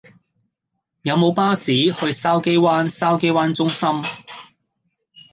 [1.03, 4.01] 有無巴士去筲箕灣筲箕灣中心